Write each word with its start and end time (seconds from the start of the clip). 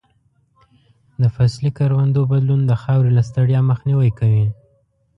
د 1.21 1.23
فصلي 1.35 1.71
کروندو 1.77 2.21
بدلون 2.31 2.61
د 2.65 2.71
خاورې 2.81 3.11
له 3.17 3.23
ستړیا 3.29 3.59
مخنیوی 3.71 4.11
کوي. 4.19 4.47